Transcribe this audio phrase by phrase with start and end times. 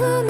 [0.00, 0.29] う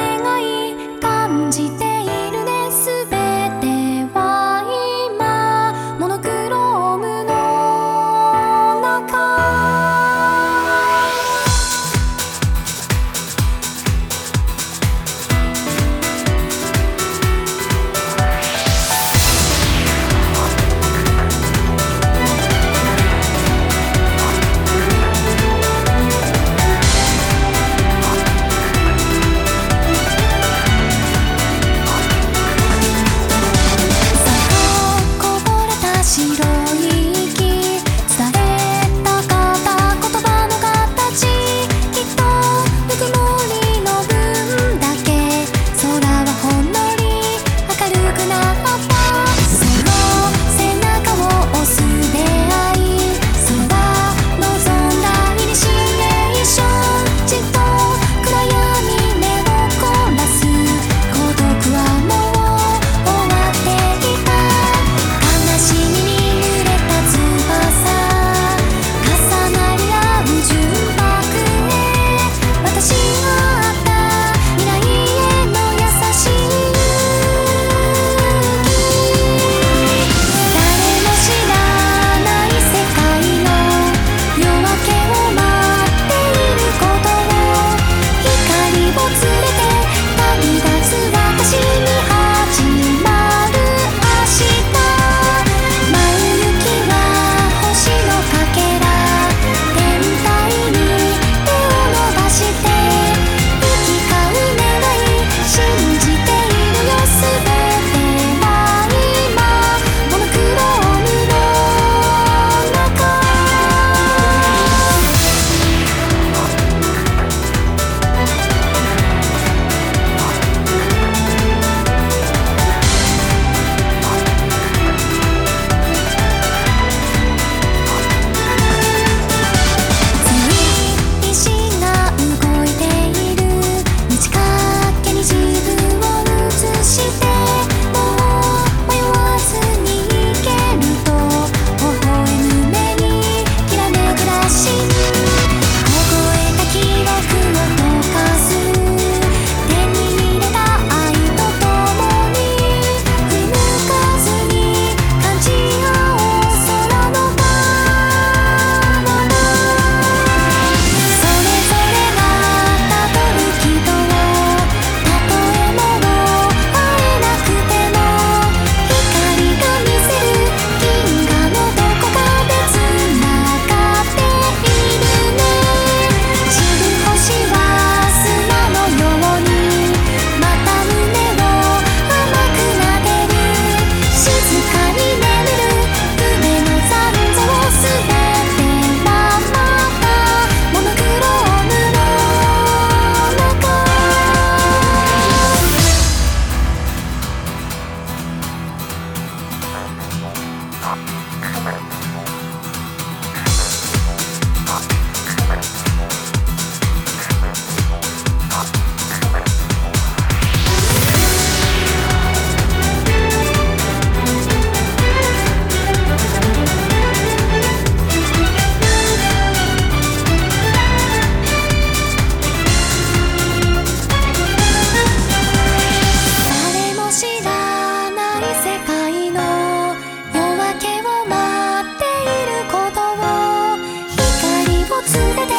[235.00, 235.52] 連れて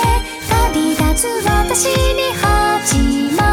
[0.50, 3.51] 旅立つ私に始まる